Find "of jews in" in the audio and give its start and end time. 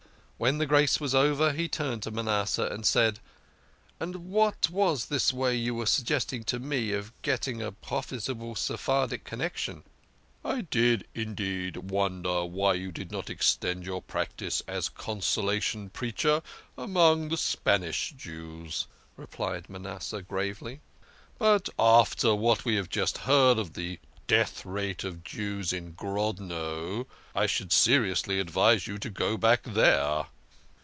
25.03-25.91